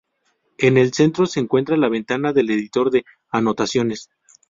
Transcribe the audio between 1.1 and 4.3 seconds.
se encuentra la ventana del editor de anotaciones.